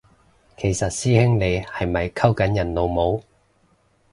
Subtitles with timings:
[0.57, 3.23] 其實師兄你係咪溝緊人老母？